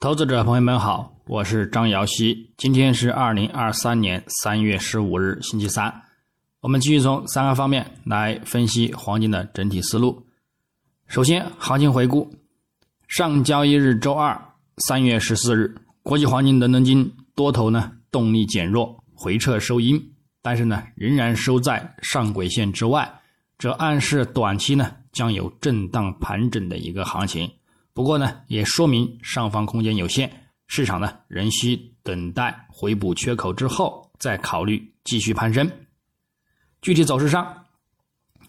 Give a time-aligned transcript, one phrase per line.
[0.00, 2.54] 投资者朋友们好，我是张瑶希。
[2.56, 5.92] 今天是二零二三年三月十五日，星期三。
[6.62, 10.24] 我们继续从三个方面来分析黄金的整体思路。
[11.06, 12.32] 首先，行情回顾：
[13.08, 14.42] 上交易日周二，
[14.78, 20.02] 三月十四日，国际黄金伦敦金多头呢动力减弱，回撤收阴，
[20.40, 23.20] 但是呢仍然收在上轨线之外，
[23.58, 27.50] 这暗示短期呢将有震荡盘整的一个行情。
[28.00, 30.30] 不过呢，也说明上方空间有限，
[30.68, 35.70] 市场呢仍需等待回补缺口之后再考虑继续攀升。
[36.80, 37.66] 具体走势上，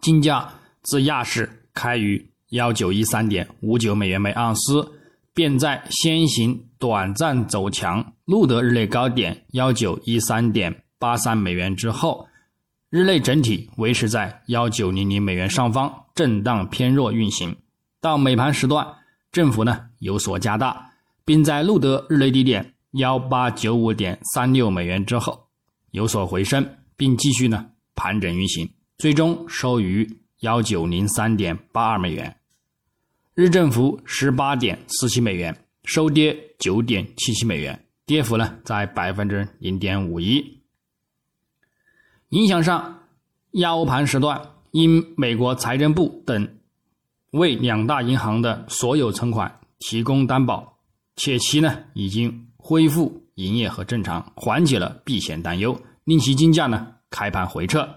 [0.00, 0.48] 金价
[0.80, 4.90] 自亚市开于幺九一三点五九美元每盎司，
[5.34, 12.26] 便在先行短暂走强，录得日内高点幺九一三点八三美元之后，
[12.88, 17.54] 日内整体维持在幺九零零美元上方震荡偏弱运行，
[18.00, 18.86] 到美盘时段。
[19.34, 20.92] 振幅呢有所加大，
[21.24, 25.48] 并在录得日内低点幺八九五点三六美元之后
[25.90, 26.64] 有所回升，
[26.96, 30.08] 并继续呢盘整运行，最终收于
[30.42, 32.36] 幺九零三点八二美元，
[33.34, 40.62] 日振幅十八点四七美元，收跌九点七七美元，跌幅呢在百分之零点五一。
[42.28, 43.00] 影响上，
[43.54, 46.48] 亚欧盘时段因美国财政部等。
[47.34, 50.78] 为两大银行的所有存款提供担保，
[51.16, 57.88] 且其呢已经恢复营业和正常，缓解了避险担忧，令其金价呢开盘回撤。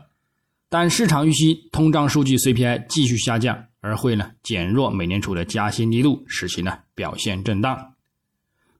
[0.69, 7.93] 但市场预期通胀数据 CPI 继续下降，而会呢减弱美联储的加息力度，使其呢表现震荡。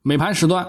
[0.02, 0.68] 美盘时段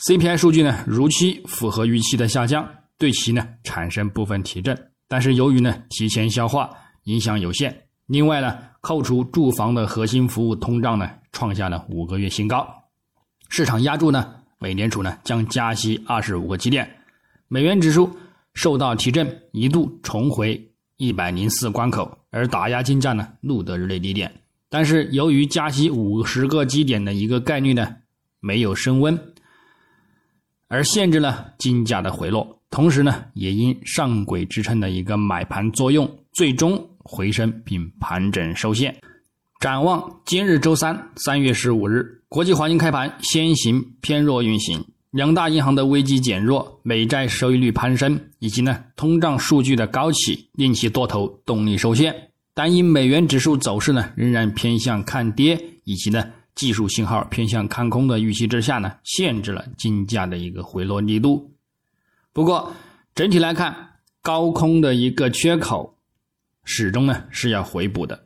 [0.00, 6.68] CPI 数据呢如期符合预期的下降，对其呢产生部分提振，但是由于呢提前消化，
[7.04, 7.74] 影响有限。
[8.06, 12.66] 另外呢，扣除住房的核心服务通胀呢，创下了五个月新高。
[13.48, 16.88] 市场压住呢，美联储呢将加息二十五个基点，
[17.46, 18.10] 美元指数
[18.54, 20.60] 受到提振，一度重回
[20.96, 24.30] 一百零四关口，而打压金价呢录得日内低点。
[24.68, 27.94] 但是由于加息五十个基点的一个概率呢
[28.40, 29.16] 没有升温，
[30.66, 36.88] 而限制了金价的回落，同时呢也因上轨支撑的一个买盘作用，最终。
[37.04, 38.96] 回升并盘整收线。
[39.58, 52.14] 展望今日周三，三月十五日，国际黄金开盘先行偏弱运行，两大银行的危机减弱，美债收益率攀升，以及呢通胀数据的高企，令其多头动力受限。
[52.54, 56.24] 但因美元指数走势呢仍然偏向看跌，以及呢
[56.54, 61.51] 技术信号偏向看空的预期之下呢，限制了金价的一个回落力度。
[62.32, 62.72] 不过
[63.14, 63.90] 整体来看，
[64.22, 65.98] 高空的一个缺口。
[66.64, 68.22] 始终呢是要回补的，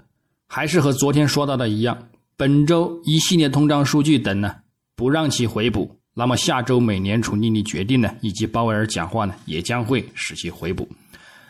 [0.47, 1.97] 还是和昨天说到的一样，
[2.37, 4.55] 本周一系列通胀数据等呢
[4.95, 10.87] 不让其回补，那么下周美联储利率决定呢以及鲍威尔讲话呢也将会使其回补。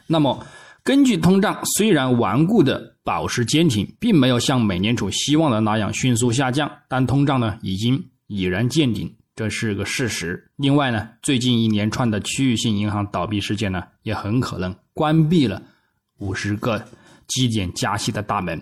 [0.07, 0.47] 那么
[0.85, 10.51] 根据通胀虽然顽固的保持坚挺，并没有像美联储希望的那样迅速下降，但通胀呢已经已然见顶，这是个事实。
[10.57, 15.63] 另外呢，最近一连串的区域性银行倒闭事件呢也很可能关闭了。
[16.19, 16.83] 五十个
[17.27, 18.59] 基点加息的大门，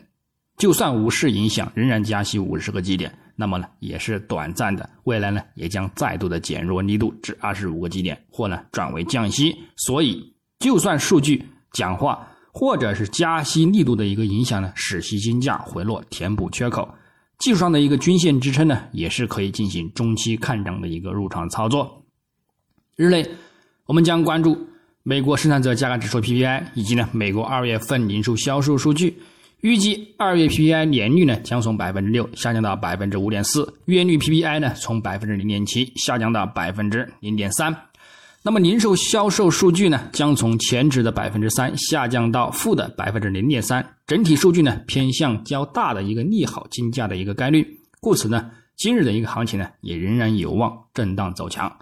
[0.57, 9.57] 就算无视影响，仍然加息五十个基点，那么呢也是短暂的，未来呢也将再度的减弱力度至二十五个基点，或呢转为降息。
[9.77, 16.93] 所以，就算数据讲话或者是加息力度的一个影响呢，使其金价回落填补缺口，
[17.45, 22.03] 技术上的一个均线支撑呢，也是可以进行中期看涨的一个入场操作。
[22.97, 23.23] 日内，
[23.85, 24.57] 我们将关注。
[25.03, 29.19] 美国生产者价格指数 PPI 以及呢美国二月份零售销售数据，
[29.61, 37.77] 预计二月 PPI 年率呢将从百分之六下降到百分之五点四，月率 PPI 呢从百分之零点七下降到百分之零点三。
[38.47, 47.67] 那么零售销售数据呢将从前值的百分之三下降到负的百分之零点三，整体数据呢偏向较大的一个利好金价的一个概率，
[48.03, 51.75] 故此呢今日的一个行情呢也仍然有望震荡走强。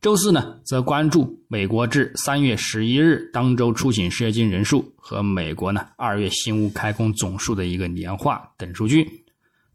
[0.00, 9.06] 周四呢，则关注美国至三月十一日当周出行失业金人数和美国呢二月新屋开工总数的一个年化等数据，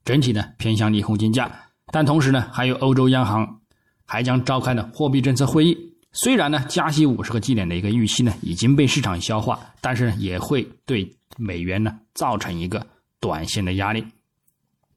[0.03, 1.47] 整体呢偏向利空金价，
[1.91, 3.59] 但同时呢，还有欧洲央行
[4.03, 5.77] 还将召开的货币政策会议，
[6.17, 12.83] 虽然呢加息五十个基点的一个预期呢已经被市场消化，但是也会对美元呢造成一个
[13.19, 14.03] 短线的压力，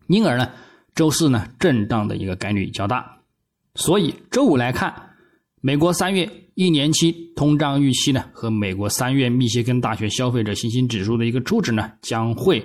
[0.06, 0.50] 因而呢
[0.94, 3.18] 周四呢震荡的一个概率较大，
[3.74, 4.94] 所以周五来看。
[5.62, 12.64] 美国三月一年期通胀预期呢，和美国三月密歇根大学消费者信心指数的一个初值呢，将会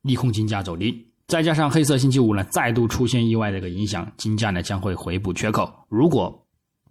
[0.00, 1.06] 利空金价走低。
[1.26, 5.70] 再加上黑色星期五呢再度出现意外的一个影响，金价呢将会回补缺口。
[5.90, 6.46] 如果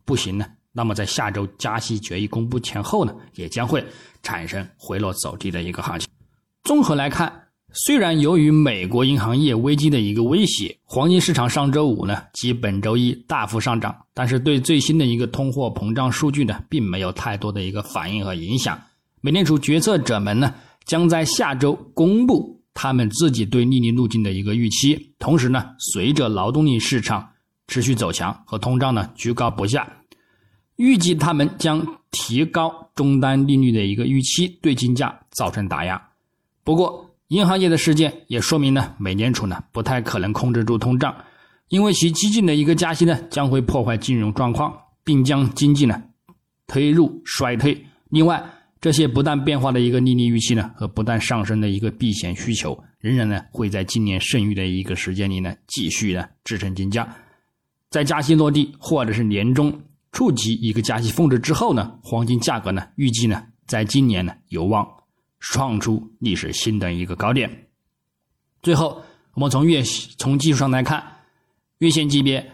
[0.06, 3.84] 不行呢，那么在下周加息决议公布前后呢，也将会
[4.22, 6.08] 产生回落走低的一个行情。
[6.64, 7.32] 综合来看，
[7.74, 18.80] 虽然由于美国银行业危机的一个威胁，黄金市场上周五呢及本周一大幅上涨，但是对最新的一个通货膨胀数据呢，并没有太多的一个反应和影响。
[19.22, 20.54] 美联储决策者们呢，
[20.86, 22.58] 将在下周公布。
[22.72, 27.28] 他们自己对利率路径的一个预期，同时呢，随着劳动力市场
[27.68, 29.86] 持续走强和通胀呢居高不下，
[30.80, 36.02] 预计他们将提高终端利率的一个预期，对金价造成打压。
[36.64, 41.14] 不过，银行业的事件也说明呢，美联储呢不太可能控制住通胀，
[41.68, 44.74] 因为其激进的一个加息呢将会破坏金融状况，
[45.04, 46.02] 并将经济呢
[46.66, 47.78] 推入衰退。
[48.10, 48.42] 另外，
[48.80, 57.06] 这些不断变化的一个利率预期呢，和不断上升的一个避险需求，仍然呢会在今年剩余的一个时间里呢，继续呢支撑金价。
[57.90, 59.78] 在加息落地或者是年终
[60.12, 64.88] 触及一个加息峰值之后呢，黄金价格呢预计呢在今年呢有望
[65.40, 67.68] 创出历史新的一个高点。
[68.62, 69.02] 最后，
[69.36, 69.82] 我们从月
[70.18, 71.04] 从技术上来看，
[71.78, 72.52] 月线级别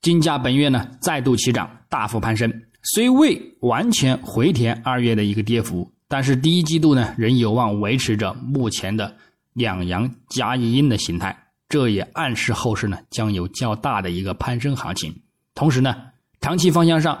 [0.00, 2.62] 金价本月呢再度起涨，大幅攀升。
[2.82, 9.16] 虽未完全回填二月的一个跌幅，但是第一季度呢仍有望维持着目前的
[9.54, 11.36] 两阳加一阴的形态，
[11.68, 15.22] 这也暗示后市呢将有较大的一个攀升行情。
[15.54, 15.96] 同时呢，
[16.44, 17.18] 长期方向上，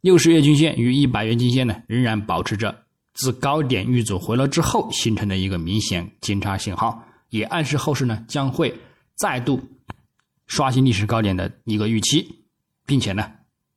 [0.00, 2.74] 六十月均线与一百元均线呢仍然保持着
[3.12, 8.74] 自高点遇阻回落之后形成的一个明显金叉信号，也暗示后市呢将会
[9.14, 9.60] 再度
[10.46, 12.26] 刷新历史高点的一个预期，
[12.86, 13.30] 并且呢。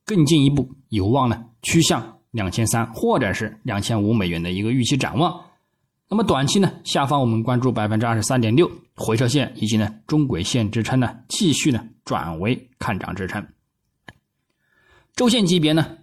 [0.06, 5.38] 更进一步有望呢趋向两千三或者是两千五美元的一个预期展望。
[6.08, 13.46] 那么短期呢下方我们关注百分之二十三点六回撤线以及呢中轨线支撑呢继续呢转为看涨支撑。
[15.16, 15.98] 周线级别呢，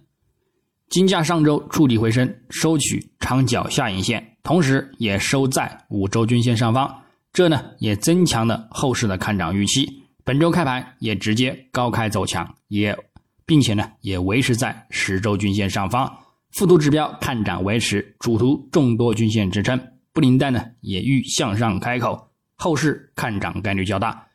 [0.89, 10.03] 金价上周触底回升，收取长角下影线，同时也收在五周均线上方，这呢也增强了后市的看涨预期。
[10.23, 12.97] 本周开盘也直接高开走强，也。
[13.45, 16.11] 并且呢，也维持在十周均线上方，
[16.51, 19.77] 复图指标看涨维持，主图众多均线支撑，
[20.13, 24.27] 布林带呢也欲向上开口，后市看涨概率较大，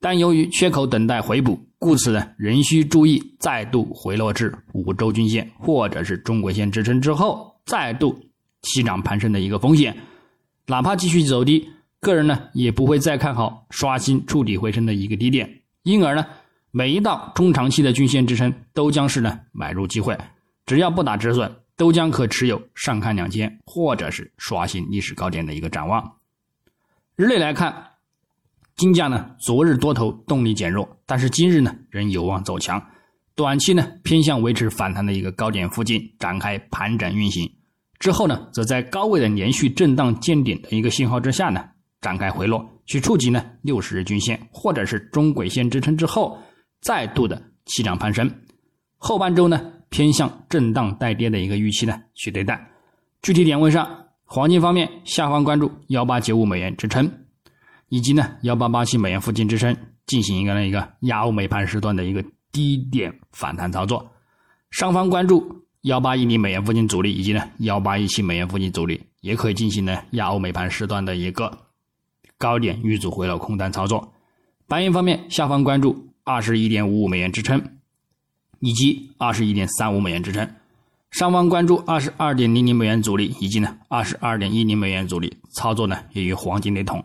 [0.00, 8.18] 但由于缺口等待回补，故此呢仍需注意再度回落至五周均线或者是中轨线支撑之后，再度
[8.62, 9.96] 起涨攀升的一个风险，
[10.66, 11.68] 哪怕继续走低，
[12.00, 16.26] 个人呢也不会再看好刷新触底回升的一个低点，因而呢。
[16.72, 20.18] 每一道中长期的均线支撑都将是呢买入机会，
[20.66, 26.16] 只要不打止损，都将可持有上看两千，或者是刷新历史高点的一个展望。
[27.14, 27.92] 日内来看，
[28.76, 32.82] 金价呢昨日多头动力减弱，但是今日呢仍有望走强，
[33.34, 37.50] 短期呢偏向维持反弹的一个高点附近展开盘整运行，
[37.98, 41.64] 之后呢则在高位的连续震荡见顶的一个信号之下呢
[42.02, 46.38] 展开回落，去触及呢六十日均线或者是中轨线支撑之后。
[46.82, 48.30] 再度的起涨攀升，
[48.96, 52.64] 后半周呢偏向震荡带跌的一个预期呢去对待。
[53.22, 57.10] 具体点位上，黄金方面下方关注幺八九五美元支撑，
[57.88, 64.10] 以及呢幺八八七美元附近支撑，进行一个那一个亚欧美盘时段的一个低点反弹操作。
[64.70, 71.58] 上方关注幺八一零美元附近阻力，以及呢幺八一七美元附近阻力，也可以进行呢亚欧美盘时段的一个
[72.38, 74.12] 高点遇阻回落空单操作。
[74.66, 76.04] 白银方面下方关注。
[76.28, 77.62] 二十一点五五美元支撑，
[78.58, 80.56] 以及二十一点三五美元支撑，
[81.12, 87.04] 上方关注二十二点零零美元阻力，以及呢二十二点一零美元阻力，操作呢也与黄金雷同。